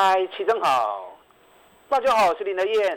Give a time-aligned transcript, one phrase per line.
[0.00, 1.18] 嗨，齐正好，
[1.88, 2.96] 大家好，我是林德燕。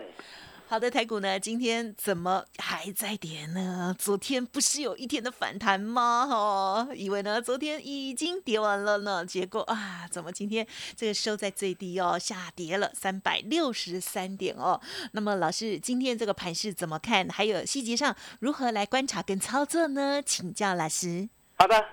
[0.67, 3.95] 好的，台股呢，今天怎么还在跌呢？
[3.97, 6.27] 昨天不是有一天的反弹吗？
[6.29, 14.79] 哦，以为呢，昨天已经跌完了呢，结果啊，怎么今天这个收在最低哦，下跌了三百六十三点哦。
[15.13, 17.27] 那么老师，今天这个盘势怎么看？
[17.29, 20.21] 还有细节上如何来观察跟操作呢？
[20.23, 21.27] 请教老师。
[21.57, 21.83] 好的，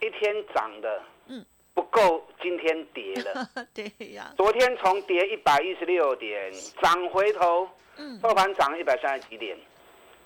[0.00, 1.02] 一天涨的。
[1.76, 3.46] 不够，今天跌了。
[3.74, 7.68] 对呀，昨天从跌一百一十六点涨回头，
[7.98, 8.18] 嗯。
[8.20, 9.54] 收盘涨了一百三十几点，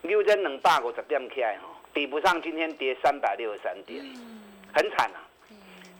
[0.02, 4.40] 又在冷霸五十点起来哈，比不上今天跌三百六十三点，嗯。
[4.72, 5.26] 很惨啊。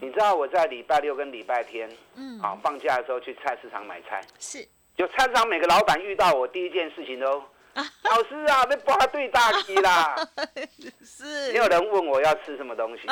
[0.01, 4.64] 你知道我在礼拜六跟礼拜天，嗯，啊放假的时候去菜市场买菜，是，
[4.97, 7.42] 就菜市场每个老板遇到我第一件事情都。
[8.11, 10.17] 老师啊，那八对大鸡啦！
[11.05, 13.03] 是，没有人问我要吃什么东西，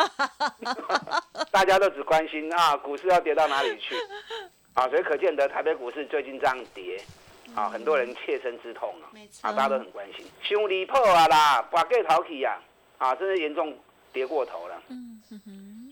[1.51, 3.95] 大家都只关心啊，股市要跌到哪里去
[4.75, 4.89] 啊？
[4.89, 7.01] 所以可见得台北股市最近这样跌
[7.55, 9.07] 啊，很多人切身之痛啊，
[9.43, 10.27] 啊，大家都很关心。
[10.43, 12.59] 兄离破啊啦，把盖淘起呀，
[12.99, 13.77] 啊，真是严重
[14.13, 14.83] 跌过头了。
[14.89, 15.21] 嗯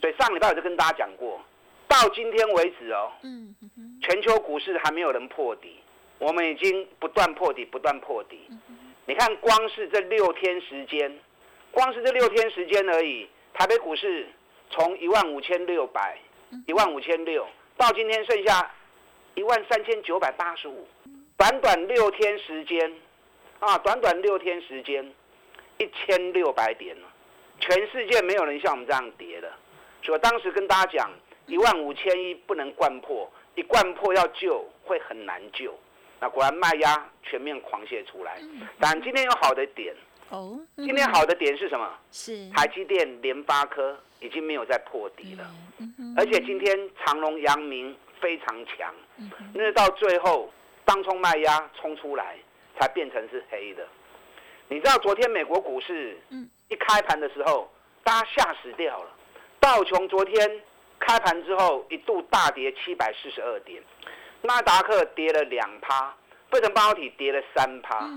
[0.00, 1.40] 所以上礼拜我就跟大家讲过，
[1.88, 3.54] 到今天为止哦，嗯
[4.02, 5.80] 全球股市还没有人破底。
[6.18, 8.48] 我们已经不断破底，不断破底。
[9.06, 11.18] 你看，光是这六天时间，
[11.70, 14.26] 光是这六天时间而已，台北股市
[14.70, 16.18] 从一万五千六百、
[16.66, 18.74] 一万五千六，到今天剩下
[19.34, 20.88] 一万三千九百八十五，
[21.36, 22.92] 短短六天时间，
[23.60, 25.12] 啊，短短六天时间，
[25.78, 27.08] 一千六百点了。
[27.60, 29.48] 全世界没有人像我们这样跌的，
[30.02, 31.10] 所以我当时跟大家讲，
[31.46, 35.72] 一万五千一不能灌破，一灌破要救会很难救。
[36.20, 38.40] 那果然卖压全面狂泻出来，
[38.80, 39.94] 但今天有好的点
[40.30, 40.58] 哦。
[40.76, 41.92] 今天好的点是什么？
[42.10, 45.44] 是台积电、联发科已经没有再破底了，
[46.16, 48.94] 而且今天长隆、阳明非常强，
[49.52, 50.50] 那到最后
[50.84, 52.36] 当冲卖压冲出来，
[52.78, 53.86] 才变成是黑的。
[54.68, 56.18] 你知道昨天美国股市
[56.68, 57.70] 一开盘的时候，
[58.02, 59.10] 大家吓死掉了。
[59.60, 60.62] 道琼昨天
[60.98, 63.82] 开盘之后一度大跌七百四十二点。
[64.46, 66.14] 纳达克跌了两趴，
[66.50, 68.08] 费城半导体跌了三趴，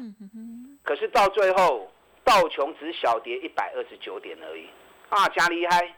[0.84, 1.92] 可是到最后
[2.24, 4.68] 道琼只小跌一百二十九点而已，
[5.10, 5.96] 啊，加厉害，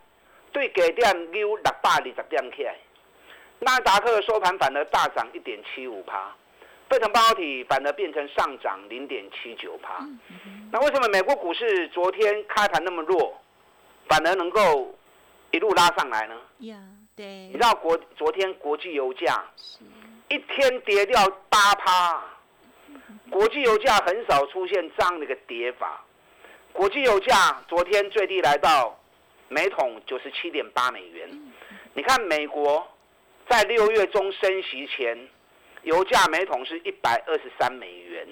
[0.51, 2.75] 对，给点溜六百二十点起来，
[3.59, 6.33] 纳达克收盘反而大涨一点七五趴，
[6.89, 10.05] 费城半导体反而变成上涨零点七九趴，
[10.71, 13.37] 那为什么美国股市昨天开盘那么弱，
[14.07, 14.95] 反而能够
[15.51, 16.35] 一路拉上来呢？
[16.59, 16.77] 呀，
[17.15, 19.43] 对，你知道国昨天国际油价？
[20.31, 22.23] 一天跌掉八趴，
[23.29, 26.01] 国际油价很少出现这样的一个跌法。
[26.71, 28.97] 国际油价昨天最低来到
[29.49, 31.29] 每桶九十七点八美元。
[31.93, 32.87] 你看美国
[33.49, 35.27] 在六月中升息前，
[35.81, 38.25] 油价每桶是一百二十三美元，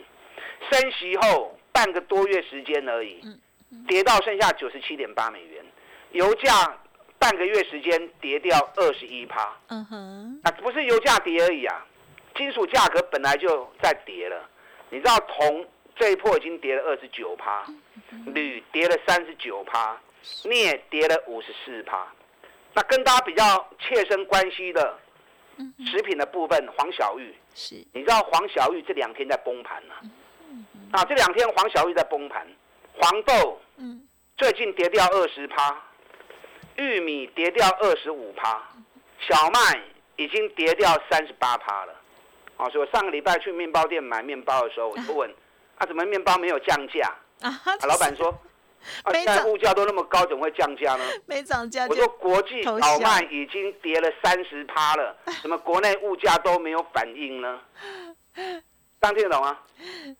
[0.71, 3.21] 升息后半个多月时间而已，
[3.89, 5.65] 跌到剩下九十七点八美元，
[6.11, 6.79] 油价。
[7.19, 11.85] 半个月时间跌掉二十一趴，嗯哼，啊，不是油价跌而已啊，
[12.35, 14.49] 金属价格本来就在跌了。
[14.89, 17.65] 你知道铜这一波已经跌了二十九趴，
[18.27, 19.99] 铝跌了三十九趴，
[20.43, 22.07] 镍跌了五十四趴。
[22.73, 24.97] 那跟大家比较切身关系的
[25.85, 27.35] 食品的部分，黄小玉。
[27.53, 29.93] 是，你知道黄小玉这两天在崩盘呢？
[30.91, 32.47] 啊，这两天黄小玉在崩盘，
[32.95, 34.07] 黄豆嗯。
[34.37, 35.83] 最近跌掉二十趴。
[36.79, 38.61] 玉米跌掉二十五趴，
[39.19, 39.79] 小麦
[40.15, 41.93] 已经跌掉三十八趴了。
[42.57, 45.29] 啊，所以我上个礼拜去面包店买面包的时候，我就问：
[45.77, 47.13] 啊，怎么面包没有降价？
[47.41, 48.27] 啊，老板说：
[49.03, 51.03] 啊，现在物价都那么高，怎么会降价呢？
[51.25, 51.85] 没涨价。
[51.87, 57.59] 我说国际小麦已经跌了三十趴了， 怎么国内物价都没有反应呢？
[58.99, 59.57] 当听得懂吗？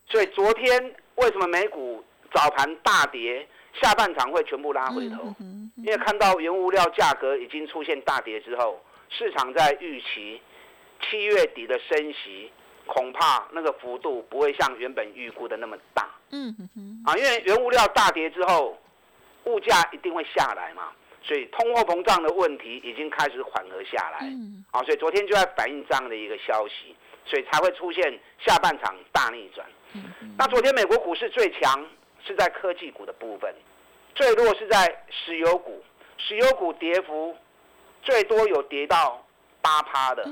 [0.10, 2.04] 所以昨天为什么美股
[2.34, 3.48] 早盘大跌？
[3.74, 5.34] 下半场会全部拉回头，
[5.78, 10.42] 因为看到原物料价格已经出现大跌之后，市场在预期
[11.02, 12.52] 七月底的升息，
[12.86, 16.10] 恐怕那个幅度不会像原本预估的那么大。
[16.32, 18.78] 嗯哼，啊，因为原物料大跌之后，
[19.46, 20.92] 物价一定会下来嘛，
[21.24, 24.28] 所以通货膨胀的问题已经开始缓和下来，
[24.72, 26.96] 啊，所以昨天就在反映这样的一个消息，
[27.26, 29.66] 所以才会出现下半场大逆转。
[30.38, 31.84] 那昨天美国股市最强
[32.26, 33.54] 是在科技股的部分，
[34.16, 35.84] 最弱是在石油股，
[36.18, 37.36] 石油股跌幅
[38.02, 39.26] 最多有跌到
[39.62, 40.24] 八趴的，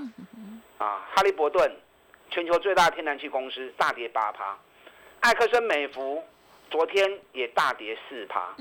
[0.78, 1.72] 啊，哈利伯顿，
[2.30, 4.58] 全球最大天然气公司大跌八趴，
[5.22, 6.24] 艾克森美孚
[6.70, 8.56] 昨天也大跌四趴，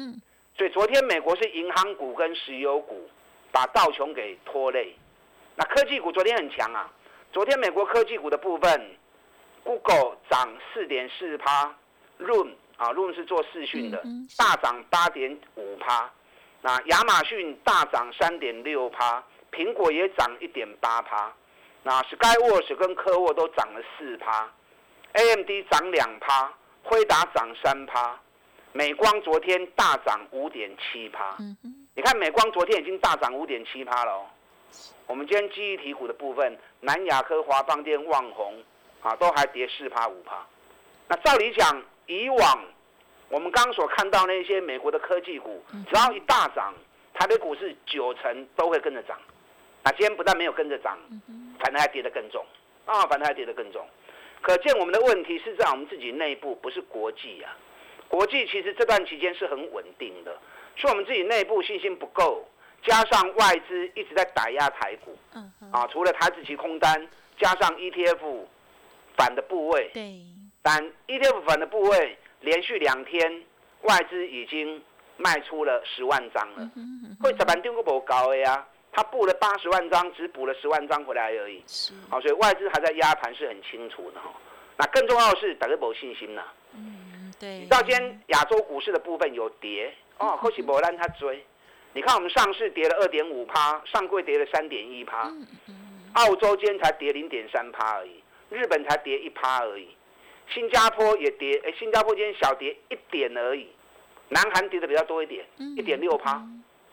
[0.57, 3.09] 所以昨天美国是银行股跟石油股
[3.53, 4.97] 把道琼给拖累，
[5.55, 6.91] 那科技股昨天很强啊，
[7.33, 8.97] 昨天美国科技股的部分。
[9.65, 11.75] Google 涨四点四趴
[12.21, 14.03] ，Room 啊，Room 是做视讯的，
[14.37, 16.11] 大涨八点五趴。
[16.63, 21.33] 那亚马逊大涨三点六趴，苹果也涨一点八趴。
[21.83, 24.51] 那 Skyworks 跟科沃都涨了四趴
[25.13, 26.53] ，AMD 涨两趴，
[26.83, 28.19] 辉达涨三趴，
[28.73, 31.37] 美光昨天大涨五点七趴。
[31.95, 34.27] 你看美光昨天已经大涨五点七趴了哦。
[35.07, 38.63] 我们今天记忆体股的部分，南亚科、华邦电、旺宏。
[39.03, 40.45] 啊，都还跌四趴五趴。
[41.07, 42.65] 那照理讲，以往
[43.29, 46.73] 我们刚刚所看到那些美国的科技股，只要一大涨，
[47.13, 49.19] 台北股市九成都会跟着涨。
[49.83, 50.99] 那今天不但没有跟着涨，
[51.59, 52.45] 反而还跌得更重
[52.85, 53.85] 啊，反而还跌得更重。
[54.41, 57.57] 可见我们的问题是在我们自己内部，不是国际啊。
[58.09, 60.39] 国际其实这段期间是很稳定的，
[60.77, 62.47] 是我们自己内部信心不够，
[62.85, 65.19] 加上外资一直在打压台股。
[65.73, 67.09] 啊，除了台子期空单，
[67.39, 68.45] 加上 ETF。
[69.19, 70.21] 反的部位，对，
[70.67, 73.41] 但 ETF 反的部位连续两天
[73.83, 74.83] 外资已经
[75.17, 76.69] 卖出了十万张了，
[77.21, 84.29] 会十万张个不高的呀，他布了八十万张，只补了十万张回来而已，是，好，所以外资还在压盘是很清楚的哈。
[84.77, 86.43] 那更重要的是大家没信心呐，
[86.75, 87.65] 嗯，对。
[87.67, 91.47] 到今天亚洲股市的部分有跌哦，或许没让他追。
[91.93, 95.33] 你看我们上市跌了二点五趴，上柜跌了三点一趴，
[96.15, 98.21] 澳洲今天才跌零点三趴而已。
[98.51, 99.89] 日本才跌一趴而已，
[100.53, 103.69] 新加坡也跌，哎，新加坡今天小跌一点而已，
[104.29, 105.45] 南韩跌的比较多一点，
[105.77, 106.43] 一点六趴，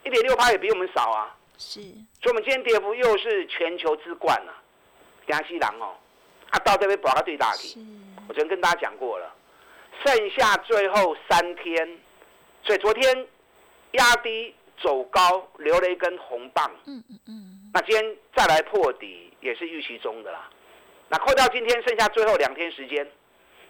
[0.04, 1.36] 一点六趴也比我们少啊。
[1.58, 1.80] 是，
[2.20, 4.52] 所以我们今天跌幅又是全球之冠啊，
[5.28, 5.96] 江西狼哦，
[6.50, 7.78] 啊到这边把它最大体，
[8.28, 9.34] 我昨天跟大家讲过了，
[10.04, 12.00] 剩下最后三天，
[12.64, 13.28] 所以昨天
[13.92, 20.50] 压低走高，留了一根红棒，嗯嗯嗯，那今天再来破底也是预期中的啦。
[21.08, 23.08] 那扣掉今天剩下最后两天时间，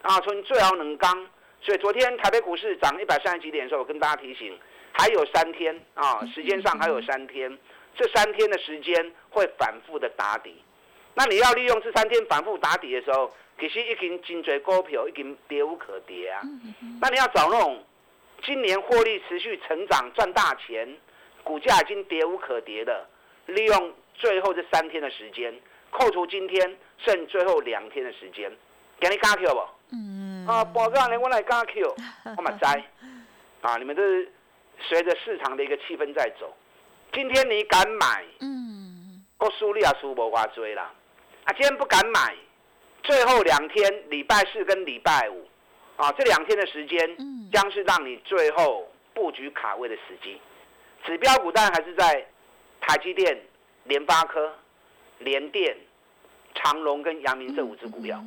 [0.04, 1.28] 啊，从最好能刚，
[1.62, 4.58] 所以昨天台北股市涨一百三十几点的时候，我跟大家提醒，
[4.92, 7.58] 还有三天啊，时间上还有三天，
[7.96, 10.62] 这三天的时间会反复的打底。
[11.16, 16.42] 那你要利用这三天反复打底的时候，其实已经颈椎股票已经跌无可跌啊。
[17.00, 17.82] 那你要找那种
[18.44, 20.98] 今年获利持续成长赚大钱，
[21.44, 23.08] 股价已经跌无可跌的，
[23.46, 25.54] 利用最后这三天的时间。
[25.92, 28.52] 扣除今天剩最后两天的时间，
[29.00, 29.62] 给你加票不？
[29.94, 30.46] 嗯。
[30.48, 31.96] 啊，报告你，我来加 Q，
[32.36, 32.84] 我嘛摘。
[33.62, 34.30] 啊，你们都是
[34.80, 36.54] 随着市场的一个气氛在走。
[37.14, 38.26] 今天你敢买？
[38.42, 39.24] 嗯。
[39.40, 40.92] 我输你也输无话追啦。
[41.46, 42.36] 啊，今天不敢买，
[43.04, 45.48] 最后两天，礼拜四跟礼拜五，
[45.98, 46.98] 啊，这两天的时间，
[47.52, 50.42] 将是让你最后布局卡位的时机。
[51.06, 52.26] 指标股当然还是在
[52.82, 53.40] 台积电、
[53.86, 54.54] 联发科。
[55.20, 55.78] 联电、
[56.54, 58.22] 长隆跟阳明这五只股票，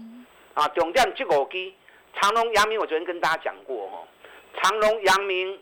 [0.56, 1.70] 啊，重点这五支，
[2.14, 4.08] 长隆、阳明，我昨天跟大家讲过哦，
[4.56, 5.58] 长隆、阳明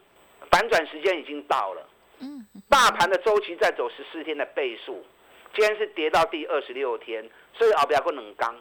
[0.52, 1.88] 反转时间已经到了，
[2.20, 5.04] 嗯，大盘的周期在走十四天的倍数，
[5.52, 8.54] 今天是跌到第二十六天，所以后边个冷刚，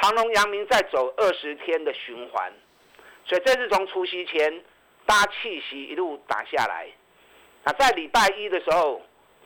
[0.00, 2.52] 长隆、阳明在走二十天的循环，
[3.24, 4.62] 所以这是从除夕前
[5.04, 6.88] 大家气息一路打下来，
[7.64, 9.02] 啊，在礼拜一的时候。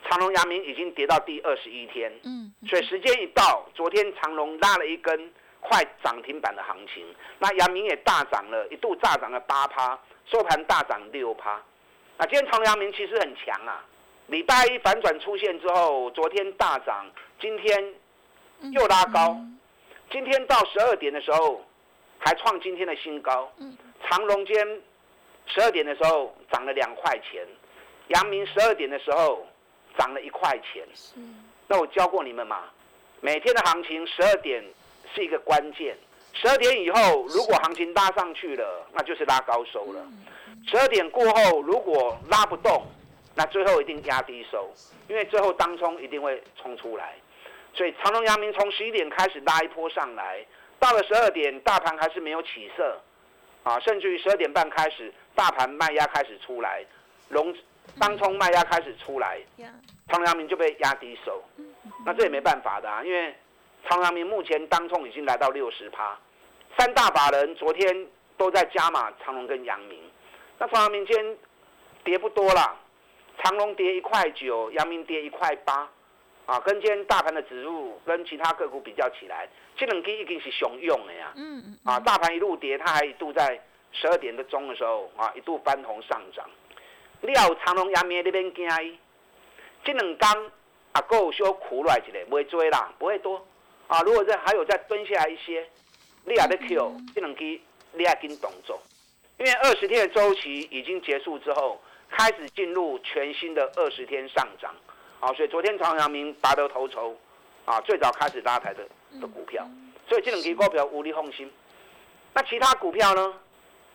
[0.07, 5.33] 长隆、阳明已经跌到第二十一天，嗯，所以时间一到，昨天长隆拉了一根
[5.65, 7.05] 快涨停板的行情，
[7.39, 11.61] 那阳明也大涨了，一度大涨了八趴，收盘大涨六趴。
[12.17, 13.85] 那今天长隆、阳明其实很强啊，
[14.29, 17.95] 礼拜一反转出现之后，昨天大涨，今天
[18.73, 19.37] 又拉高，
[20.11, 21.65] 今天到十二点的时候
[22.19, 23.51] 还创今天的新高。
[23.59, 24.83] 嗯，长隆间
[25.47, 27.47] 十二点的时候涨了两块钱，
[28.09, 29.45] 阳明十二点的时候。
[29.97, 30.85] 涨了一块钱，
[31.69, 32.65] 那我教过你们嘛？
[33.21, 34.61] 每天的行情十二点
[35.15, 35.97] 是一个关键，
[36.33, 40.01] 十二点以后如果行情拉上去了，那就是拉高收了；
[40.67, 42.85] 十二点过后如果拉不动，
[43.35, 44.69] 那最后一定压低收，
[45.09, 47.15] 因为最后当冲一定会冲出来。
[47.73, 50.45] 所以长隆、阳明从十一点开始拉一波上来，
[50.79, 53.01] 到了十二点大盘还是没有起色，
[53.63, 56.85] 啊，甚至于十二点半开始大盘卖压开始出来，
[57.29, 57.55] 融
[57.99, 59.41] 当冲卖压开始出来，
[60.09, 61.43] 长阳明就被压低收。
[62.07, 63.35] 那这也没办法的啊，因为
[63.89, 66.19] 长阳明目前当冲已经来到六十趴，
[66.79, 69.99] 三大法人昨天都在加码长隆跟阳明。
[70.59, 71.37] 那长阳明今天
[72.03, 72.77] 跌不多啦，
[73.43, 75.89] 长隆跌一块九，阳明跌一块八，
[76.47, 81.33] 啊，跟今天大盘的指数跟其他个股比较起来，这两天已经是雄用的呀。
[81.37, 81.79] 嗯嗯。
[81.85, 83.61] 啊，大盘一路跌，它还一度在
[83.93, 86.49] 十二点的钟的时候啊，一度翻红上涨。
[87.21, 88.99] 料长隆、阳明那边惊伊，
[89.85, 90.51] 这两天
[90.93, 93.47] 啊，够小苦来一个，不会追啦，不会多。
[93.87, 95.69] 啊，如果这还有再蹲下来一些，
[96.25, 97.61] 你也得 Q，这两天
[97.93, 98.81] 你也跟动作。
[99.39, 104.75] 因为二十天的周期已经结束之后，开始进入全新的二十天上涨，
[105.21, 107.17] 啊，所以昨天长阳明拔得头筹，
[107.65, 108.87] 啊，最早开始拉抬的
[109.21, 109.69] 的股票，
[110.09, 111.51] 所以这两支股票无力放心。
[112.33, 113.35] 那其他股票呢？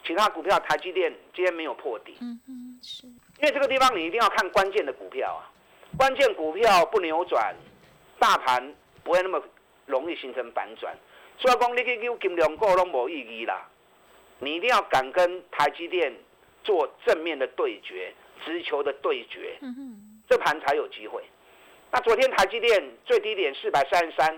[0.05, 5.43] 其他股票，台积电今天没有破底，嗯嗯，是因为这个地方你一定要看关键的股票啊，
[5.97, 7.53] 关键股票不扭转，
[8.17, 9.43] 大盘不会那么
[9.89, 10.95] 容易形成反转。
[11.37, 13.67] 所以讲你去求金融股拢无意义啦。
[14.39, 16.13] 你一定要敢跟台积电
[16.63, 18.13] 做正面的对决，
[18.45, 19.59] 直球的对决，
[20.29, 21.21] 这盘才有机会。
[21.91, 24.31] 那昨天台积电最低点四百三十三，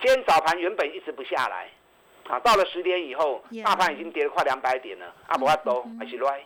[0.00, 1.68] 今天早盘原本一直不下来，
[2.28, 6.44] 啊，到了十点以后，大盘已经跌了快两百点了，阿伯阿多还是来，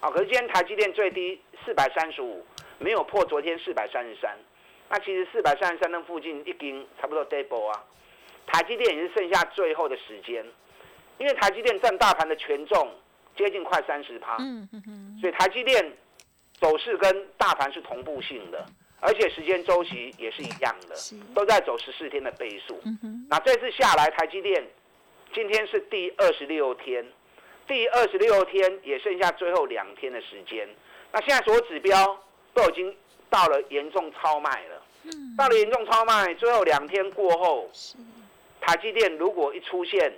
[0.00, 2.44] 啊，可是今天台积电最低四百三十五，
[2.78, 4.36] 没有破昨天四百三十三，
[4.90, 7.84] 那其实四百三十三那附近已经差不多 double 啊，
[8.46, 10.44] 台积电也是剩下最后的时间。
[11.18, 12.88] 因为台积电占大盘的权重
[13.36, 14.36] 接近快三十趴，
[15.20, 15.92] 所以台积电
[16.60, 18.64] 走势跟大盘是同步性的，
[19.00, 20.94] 而且时间周期也是一样的，
[21.34, 22.80] 都在走十四天的倍数。
[23.28, 24.64] 那这次下来，台积电
[25.34, 27.04] 今天是第二十六天，
[27.66, 30.68] 第二十六天也剩下最后两天的时间。
[31.10, 32.16] 那现在所有指标
[32.54, 32.96] 都已经
[33.28, 34.77] 到了严重超卖了，
[35.36, 37.70] 到了严重超卖，最后两天过后，
[38.60, 40.12] 台积电如果一出现。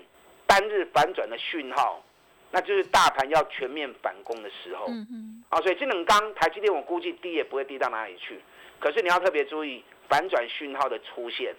[0.46, 2.04] 单日反转的讯号，
[2.50, 4.86] 那就是大盘要全面反攻的时候。
[4.88, 5.44] 嗯嗯。
[5.48, 8.40] 啊，所以这冷刚台积电，我估计低也不会低到哪里去。
[8.80, 11.54] 可是你要特别注意反转讯号的出现。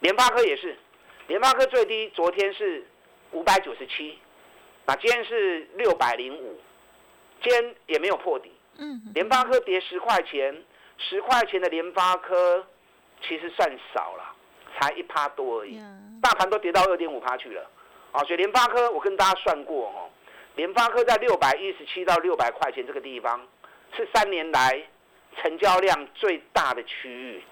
[0.00, 0.74] 联发科也是，
[1.26, 2.82] 联发科最低昨天是
[3.32, 4.18] 五百九十七，
[4.86, 6.58] 那今天是六百零五，
[7.42, 8.50] 今天也没有破底。
[8.78, 9.02] 嗯。
[9.12, 10.64] 联发科跌十块钱，
[10.98, 12.66] 十块钱的联发科
[13.26, 14.34] 其实算少了，
[14.78, 15.80] 才一趴多而已。
[16.22, 17.70] 大盘都跌到二点五趴去了。
[18.12, 20.08] 啊，所以联发科我跟大家算过哦，
[20.54, 23.44] 联发科在六百一十七到六百块钱这个地方，
[23.96, 24.80] 是三年来
[25.36, 27.42] 成交量最大的区域，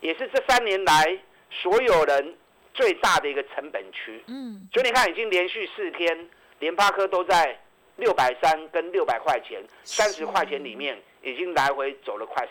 [0.00, 1.18] 也是这三年来
[1.50, 2.34] 所有人
[2.72, 4.24] 最大的一个成本区。
[4.26, 7.60] 嗯，所以你看，已经连续四天联发科都在
[7.96, 12.48] 六百三跟六百块钱、三十块钱里面，已经来回走了快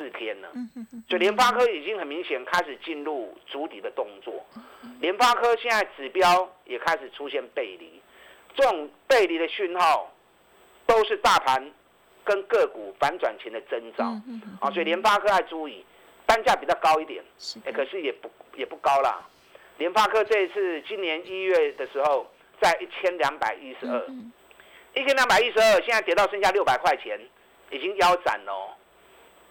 [0.00, 0.48] 四天了，
[1.06, 4.42] 所以联发科已经很明显开始进入主底的动作。
[4.98, 8.00] 联发科现在指标也开始出现背离，
[8.54, 10.10] 这种背离的讯号
[10.86, 11.70] 都是大盘
[12.24, 14.06] 跟个股反转前的征兆。
[14.58, 14.70] 啊。
[14.70, 15.84] 所以联发科要注意，
[16.24, 17.22] 单价比较高一点，
[17.66, 19.28] 哎，可是也不也不高啦。
[19.76, 22.26] 联发科这一次今年一月的时候
[22.58, 24.02] 在一千两百一十二，
[24.94, 27.20] 一千两百一十二，现在跌到剩下六百块钱，
[27.70, 28.78] 已经腰斩了。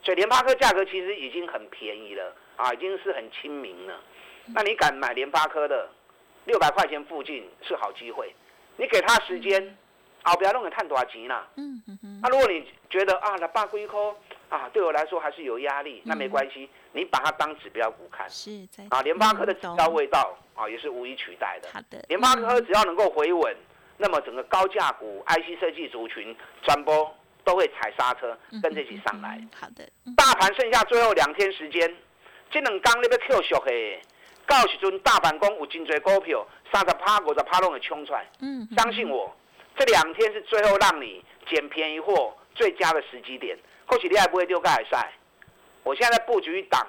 [0.02, 4.00] 所以联发科价格其实已经很便宜了啊，已经是很亲民了。
[4.54, 5.88] 那你敢买联发科的
[6.46, 8.34] 六百块钱附近是好机会。
[8.76, 9.76] 你给他时间，
[10.22, 11.46] 啊，不要弄个探多少钱啦。
[11.56, 12.20] 嗯嗯嗯。
[12.22, 14.14] 那如果你觉得啊，那八龟科
[14.48, 18.28] 啊，对我来说还是有压力，那没关系，你把它当指标股看。
[18.30, 21.68] 是在啊，联发科的指标味道啊，也是无以取代的。
[21.72, 22.02] 好的。
[22.08, 23.54] 联发科只要能够回稳，
[23.98, 27.14] 那么整个高价股、IC 设计族群传播。
[27.50, 29.40] 都会踩刹车，跟着一起上来。
[29.60, 29.84] 好的，
[30.16, 31.96] 大盘剩下最后两天时间，
[32.48, 34.00] 这两天你要 Q 小黑，
[34.46, 38.24] 到时阵大盘公有真多股票，三十趴、五十趴拢会冲出来。
[38.40, 39.34] 嗯，相信我，
[39.76, 43.58] 这两天是最后让你捡便宜货最佳的时机点。
[43.84, 45.12] 或许你还不会丢盖赛，
[45.82, 46.86] 我现在在布局一档，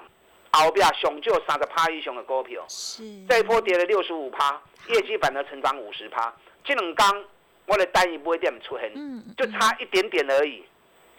[0.52, 2.64] 后边熊就三十趴以上的股票。
[2.68, 6.32] 是，这一波跌了六十五趴，业绩反而成长五十趴。
[6.62, 7.24] 这两刚。
[7.66, 8.92] 我的单一不会点出现，
[9.36, 10.62] 就差一点点而已。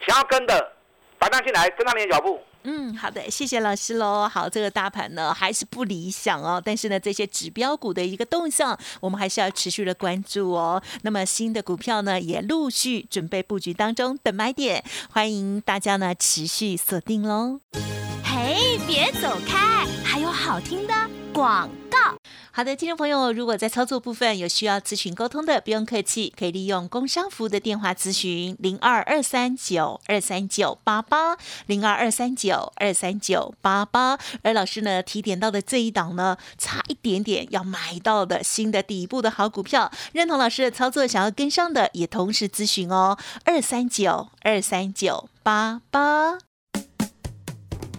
[0.06, 0.72] 想要跟的，
[1.18, 2.40] 反弹进来，跟上你的脚步。
[2.66, 4.26] 嗯，好的，谢谢老师喽。
[4.26, 10.82] 好，这个大盘呢还是不理想哦，但是呢，这些指标股的一个动向，我们还是要持续的关注哦。
[11.02, 17.60] 那么新的股票呢，也陆续准备布局当中，等买点，欢迎大家呢持续锁定喽。
[18.24, 20.94] 嘿，别走开，还有好听的
[21.34, 21.98] 广告。
[22.52, 31.36] 好的，听众朋友，如果在操作部分有需要咨询沟通的，不用客气，可以利用工商服务的电话咨询零二二三九二三九八八
[31.66, 34.16] 零二二三九二三九八八。
[34.42, 46.38] 而老师呢提点到的这一档呢，差一点点要买到的新的底部的好股票，认同老师的操作，想要跟上的也同时咨询哦，二三九二三九八八。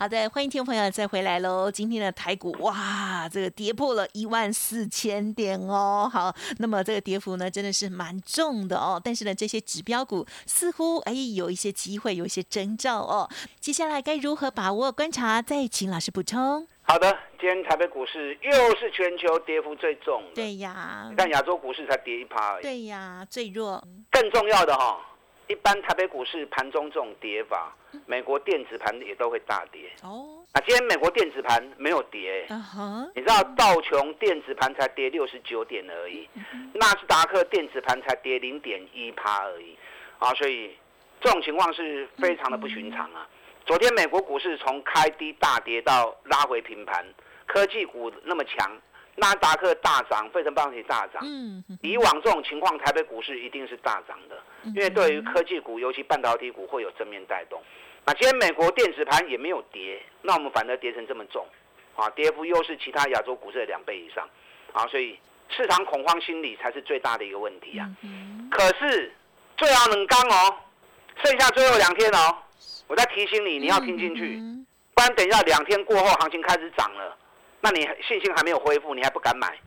[0.00, 1.70] 好的，欢迎听众朋友再回来喽。
[1.70, 6.08] 今天的台股哇，这个跌破了一万四千点哦。
[6.10, 8.98] 好，那么这个跌幅呢，真的是蛮重的哦。
[9.04, 13.28] 但是呢，这些指标股似乎哎有一些机会，有一些征兆哦。
[13.60, 15.42] 接下来该如何把握观察？
[15.42, 16.66] 再请老师补充。
[16.80, 20.22] 好的，今天台北股市又是全球跌幅最重。
[20.34, 22.62] 对呀，你看亚洲股市才跌一趴而已。
[22.62, 23.86] 对呀，最弱。
[24.10, 24.98] 更重要的哈。
[25.50, 27.74] 一般台北股市盘中这种跌法，
[28.06, 29.90] 美国电子盘也都会大跌。
[30.04, 32.46] 哦，啊，今天美国电子盘没有跌，
[33.16, 36.28] 你知道道琼电子盘才跌六十九点而已，
[36.72, 39.76] 纳斯达克电子盘才跌零点一趴而已，
[40.20, 40.70] 啊，所以
[41.20, 43.26] 这种情况是非常的不寻常啊。
[43.66, 47.04] 昨天美国股市从开低大跌到拉回平盘，
[47.46, 48.70] 科技股那么强。
[49.20, 51.22] 纳达克大涨，费城半导体大涨。
[51.22, 54.42] 嗯，以往这种情况，台北股市一定是大涨的，
[54.74, 57.62] 因为对于科技股，尤其半导体股会有正面带动。
[58.06, 61.46] 那今天美国电子盘也没有跌，那我们反而跌成这么重，
[61.94, 64.26] 啊，跌幅又是其他亚洲股市的两倍以上，
[64.72, 65.18] 啊，所以
[65.50, 67.86] 市场恐慌心理才是最大的一个问题啊。
[68.50, 69.12] 可是
[69.58, 70.56] 最好能刚哦，
[71.22, 72.38] 剩下最后两天哦，
[72.88, 74.40] 我再提醒你，你要听进去，
[74.94, 77.16] 不然等一下两天过后行情开始涨了。
[77.60, 79.58] 那你信心还没有恢复，你还不敢买，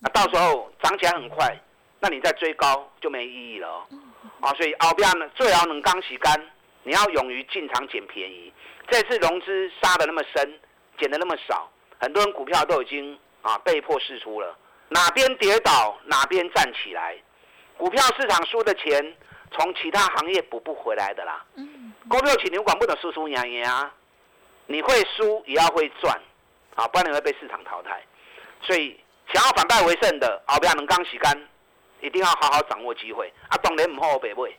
[0.00, 1.56] 那到时候涨起来很快，
[2.00, 3.86] 那你再追高就没意义了哦。
[4.40, 6.50] 啊，所以后边呢最好能刚洗干，
[6.82, 8.52] 你要勇于进场捡便宜。
[8.88, 10.60] 这次融资杀的那么深，
[10.98, 14.56] 捡的那么少，很多人股票都已经啊被迫释出了，
[14.88, 17.16] 哪边跌倒哪边站起来。
[17.76, 19.16] 股票市场输的钱，
[19.52, 21.44] 从其他行业补不回来的啦。
[22.08, 23.92] 股票起牛管不能输输赢赢啊，
[24.66, 26.20] 你会输也要会赚。
[26.76, 28.00] 啊，不然你会被市场淘汰。
[28.62, 28.98] 所以
[29.32, 31.36] 想要反败为胜的，后边能刚洗干，
[32.00, 33.32] 一定要好好掌握机会。
[33.48, 34.56] 啊，懂得唔好北位，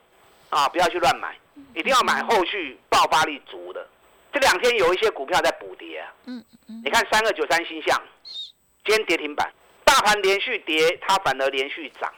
[0.50, 1.36] 啊，不要去乱买，
[1.74, 3.88] 一定要买后续爆发力足的。
[4.34, 6.14] 这两天有一些股票在补跌啊。
[6.26, 6.82] 嗯嗯。
[6.84, 8.00] 你看三二九三星象，
[8.84, 9.52] 今天跌停板，
[9.84, 12.14] 大盘连续跌，它反而连续涨。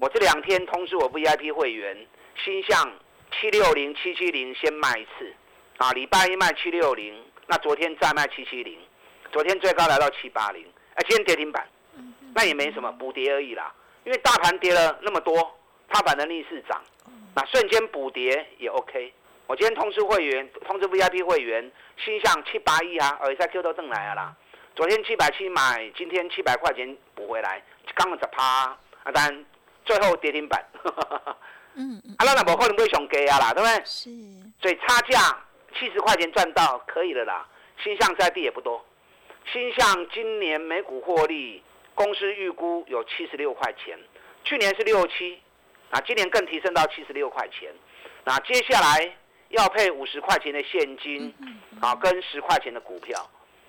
[0.00, 2.06] 我这两天通知我 VIP 会员，
[2.44, 2.92] 星象
[3.32, 5.34] 七六零七七零先卖一次，
[5.78, 8.78] 啊，礼拜一卖七六零，那昨天再卖七七零。
[9.32, 10.64] 昨天最高来到七八零，
[10.94, 11.66] 哎，今天跌停板，
[12.34, 13.72] 那也没什么，补跌而已啦。
[14.04, 16.80] 因为大盘跌了那么多，它反能逆势涨，
[17.34, 19.12] 那瞬间补跌也 OK。
[19.46, 24.36] 我今天通知会员，通知 VIP 会员，心向七八一啊，而且 Q 都挣来了啦。
[24.74, 27.62] 昨天七百七买，今天七百块钱补回来，
[27.94, 28.78] 刚刚十趴啊，
[29.12, 29.44] 但
[29.84, 30.64] 最后跌停板。
[31.74, 32.14] 嗯嗯。
[32.18, 33.84] 啊，那那无可能会上给啊啦，对不对？
[33.84, 34.10] 是。
[34.60, 35.38] 所以差价
[35.78, 37.46] 七十块钱赚到可以了啦，
[37.82, 38.84] 心向在地也不多。
[39.52, 41.62] 新向今年每股获利，
[41.94, 43.98] 公司预估有七十六块钱，
[44.44, 45.40] 去年是六七，
[45.90, 47.72] 啊，今年更提升到七十六块钱，
[48.24, 49.16] 那接下来
[49.48, 51.34] 要配五十块钱的现金，
[51.80, 53.18] 啊，跟十块钱的股票，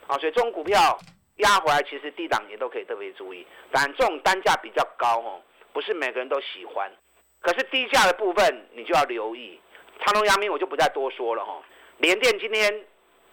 [0.07, 0.99] 啊，所以这种股票
[1.37, 6.91] 压回来，其实低档也都可以特别注意，但这种单价比较高哦，不是每个人都喜欢，
[7.39, 9.59] 可是低价的部分你就要留意，
[10.01, 11.63] 长隆、阳明我就不再多说了哈，
[11.99, 12.85] 联电今天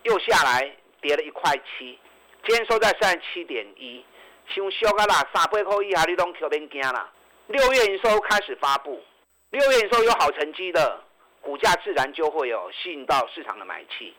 [0.05, 1.99] 又下来跌了一块七。
[2.47, 4.05] 今天收在三十七点一，
[4.47, 7.11] 像小个啦，三百块以下你拢特别惊啦。
[7.49, 9.03] 六月营收开始发布，
[9.51, 11.03] 六月营收有好成绩的，
[11.41, 14.15] 股价自然就会有吸引到市场的买气。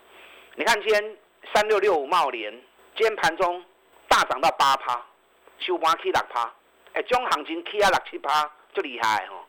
[0.56, 1.18] 你看今天
[1.54, 2.52] 三六六五茂联，
[2.98, 3.64] 今天盘中
[4.10, 5.06] 大涨到八趴，
[5.60, 6.54] 收盘起六趴，
[6.92, 9.40] 哎，中行情 K 啊六七趴就厉害哦。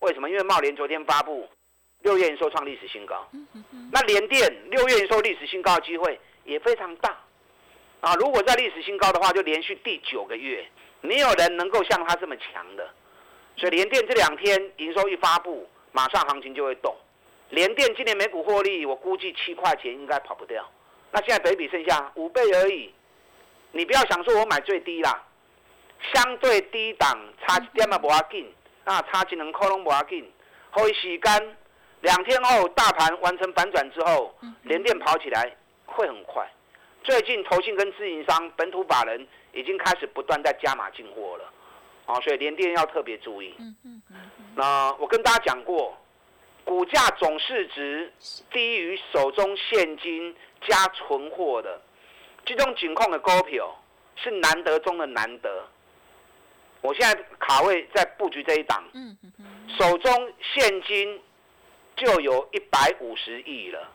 [0.00, 0.28] 为什么？
[0.28, 1.48] 因为茂联昨天发布
[2.00, 3.28] 六月营收创历史新高，
[3.92, 7.16] 那联电六月营收历史新高的机会也非常大
[8.00, 8.14] 啊。
[8.14, 10.66] 如果在历史新高的话，就连续第九个月，
[11.00, 12.88] 没有人能够像它这么强的。
[13.56, 16.94] 所以联电这两天营收一发布，马上行情就会动。
[17.50, 20.64] 联电今年每股获利，我估计七块钱应该跑不掉。
[21.10, 22.92] 那现在北比剩下五倍而已，
[23.72, 25.24] 你不要想说我买最低啦，
[26.12, 28.46] 相对低档差一点嘛不要紧，
[28.84, 30.30] 啊差几能可能不要紧。
[30.70, 31.56] 后时间
[32.02, 35.56] 两天后大盘完成反转之后，联电跑起来
[35.86, 36.46] 会很快。
[37.08, 41.50] 最近投信跟自营商、本土法人已经开始不断在加码进货了，
[42.04, 43.54] 啊，所以联电要特别注意。
[44.54, 45.96] 那我跟大家讲过。
[46.64, 48.12] 股价总市值
[48.52, 50.36] 低于手中现金
[50.68, 51.80] 加存货的
[52.44, 53.74] 这种情况的股票
[54.16, 55.66] 是难得中的难得。
[56.82, 58.84] 我现在卡位在布局这一档，
[59.78, 61.18] 手中现金
[61.96, 63.90] 就有一百五十亿了。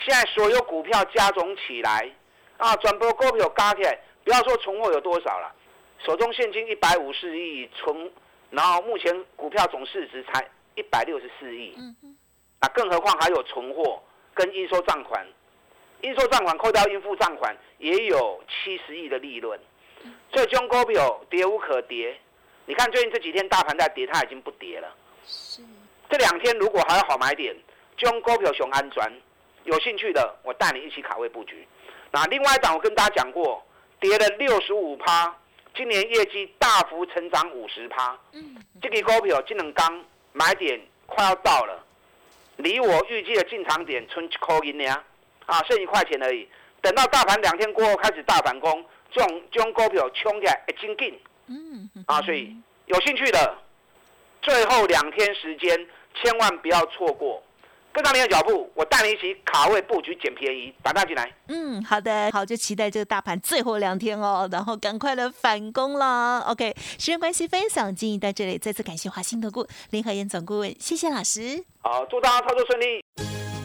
[0.00, 2.10] 现在所有股票加总起来
[2.58, 5.50] 啊，转播股票加起来，不要说存货有多少了，
[6.04, 8.12] 手中现金一百五十亿存，
[8.50, 10.46] 然后目前股票总市值才。
[10.74, 11.74] 一百六十四亿，
[12.60, 14.00] 啊，更何况还有存货
[14.32, 15.26] 跟应收账款，
[16.02, 19.58] 应收账款扣掉应付账款也有七十亿的利润，
[20.32, 22.16] 所以中股票跌无可跌。
[22.64, 24.94] 你看最近这几天大盘在跌，它已经不跌了。
[25.26, 25.62] 是。
[26.08, 27.52] 这两天如果还有好买点，
[27.96, 29.20] 中股票熊安全，
[29.64, 31.66] 有兴趣的我带你一起卡位布局。
[32.10, 33.64] 那另外一档我跟大家讲过，
[34.00, 35.34] 跌了六十五趴，
[35.74, 38.18] 今年业绩大幅成长五十趴。
[38.32, 38.56] 嗯。
[38.80, 40.04] 这个股票金能刚。
[40.34, 41.84] 买点快要到了，
[42.58, 44.84] 离我预计的进场点存一块银呢，
[45.46, 46.46] 啊，剩一块钱而已。
[46.80, 51.18] 等到大盘两天过后开始大反攻，这种这种股票冲起来会真紧。
[51.48, 52.54] 嗯，啊，所以
[52.86, 53.58] 有兴趣的，
[54.40, 57.42] 最后两天时间千万不要错过。
[57.92, 61.32] 跟上你的脚步，我带你一起卡位布局捡便宜，打大进来。
[61.48, 66.40] 嗯，好的，好，就期待这个大盘最后两天哦，然后赶快的反攻了。
[66.46, 71.64] OK，时间关系，分享经营到这里，再次感谢华兴投顾林和燕总顾问，谢谢老师。
[71.80, 73.04] 好，祝大家操作顺利。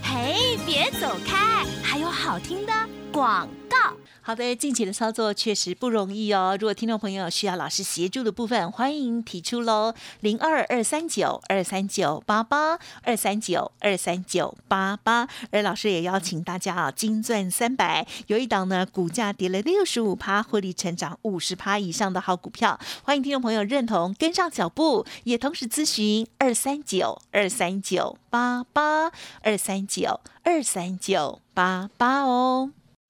[0.03, 2.73] 嘿，别走开，还有好听的
[3.13, 3.77] 广告。
[4.25, 6.57] 好的，近期的操作确实不容易哦。
[6.59, 15.27] 如果听众朋友需要老师协助的部分，欢迎提出喽，零二二三九二三九八八二三九二三九八八。
[15.51, 32.71] 而老师也邀请大家啊，金钻三百有一档呢，股价跌了六十五趴，获利成长五十趴以上的好股票，欢迎听众朋友认同跟上脚步，也同时咨询二三九二三九八八二三九二三九八八哦。